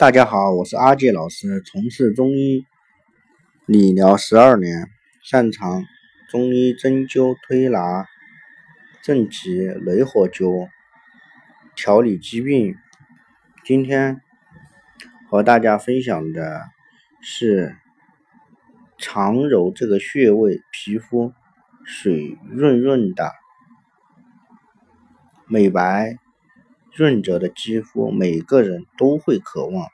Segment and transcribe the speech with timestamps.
[0.00, 2.64] 大家好，我是阿介老师，从事中医
[3.66, 4.88] 理疗十二年，
[5.22, 5.84] 擅长
[6.30, 8.06] 中医针灸、推拿、
[9.02, 10.70] 正气、雷火灸
[11.76, 12.74] 调理疾病。
[13.62, 14.22] 今天
[15.28, 16.62] 和大家分享的
[17.20, 17.76] 是
[18.96, 21.34] 常揉这个穴位，皮肤
[21.84, 23.32] 水润润的、
[25.46, 26.16] 美白。
[26.92, 29.86] 润泽的肌肤，每个人都会渴望，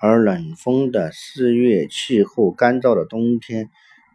[0.00, 3.68] 而冷风的四月，气候干燥的冬天，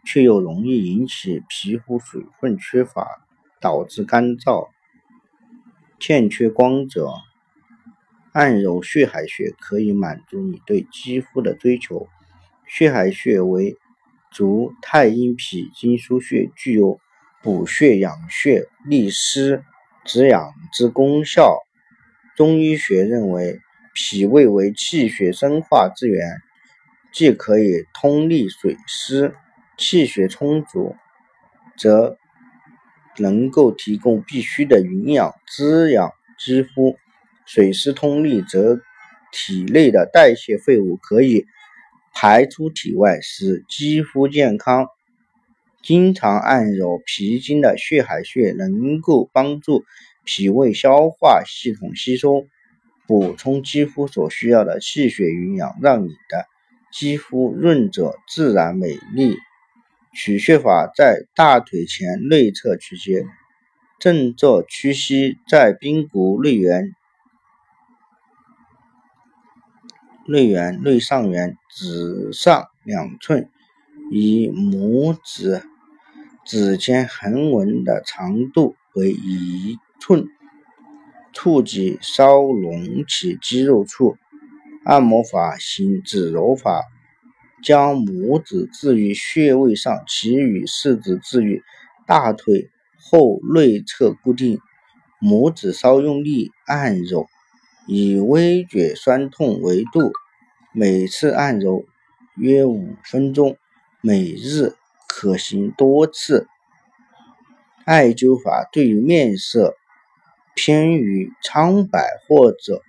[0.04, 3.08] 却又容易引起皮肤水分缺乏，
[3.62, 4.70] 导致干燥、
[6.00, 7.14] 欠缺光泽。
[8.34, 12.08] 按揉血海穴可以满足你对肌肤的追求。
[12.68, 13.78] 血海穴为
[14.32, 17.00] 足太阴脾经腧穴，具有
[17.42, 19.64] 补血养血、利湿
[20.04, 21.65] 止痒之功效。
[22.36, 23.62] 中医学认为，
[23.94, 26.42] 脾胃为气血生化之源，
[27.14, 29.34] 既可以通利水湿，
[29.78, 30.98] 气血充足，
[31.78, 32.18] 则
[33.18, 36.98] 能够提供必需的营养，滋养肌肤；
[37.46, 38.82] 水湿通利，则
[39.32, 41.46] 体内的代谢废物可以
[42.14, 44.88] 排出体外，使肌肤健康。
[45.82, 49.86] 经常按揉脾经的血海穴，能够帮助。
[50.26, 52.48] 脾胃消化系统吸收、
[53.08, 56.46] 补充肌肤所需要的气血营养，让你的
[56.92, 59.38] 肌肤润泽、自然美丽。
[60.18, 63.26] 取穴法在大腿前内侧区间，
[64.00, 66.94] 正坐屈膝，在髌骨内缘、
[70.26, 73.50] 内缘、内上缘指上两寸，
[74.10, 75.62] 以拇指
[76.46, 79.78] 指尖横纹的长度为一。
[80.06, 80.28] 寸
[81.34, 84.18] 触及稍隆起肌肉处，
[84.84, 86.84] 按摩法行指揉法，
[87.64, 91.64] 将拇指置于穴位上，其余四指置于
[92.06, 92.70] 大腿
[93.00, 94.60] 后内侧固定。
[95.20, 97.26] 拇指稍用力按揉，
[97.88, 100.12] 以微觉酸痛为度，
[100.72, 101.84] 每次按揉
[102.36, 103.58] 约五分钟，
[104.02, 104.76] 每日
[105.08, 106.48] 可行多次。
[107.86, 109.76] 艾灸法对于面色。
[110.56, 112.82] 偏于苍白或者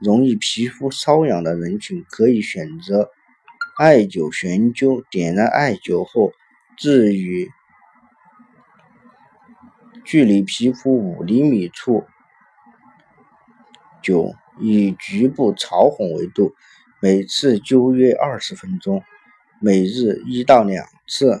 [0.00, 3.10] 容易皮肤瘙痒的人群，可以选择
[3.78, 5.04] 艾灸悬灸。
[5.10, 6.32] 点燃艾灸后，
[6.76, 7.48] 置于
[10.04, 12.04] 距离皮肤五厘米处
[14.02, 16.54] 灸，以局部潮红为度，
[17.00, 19.02] 每次灸约二十分钟，
[19.60, 21.40] 每日一到两次。